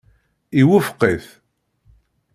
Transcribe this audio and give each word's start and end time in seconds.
Iwufeq-it. 0.59 1.25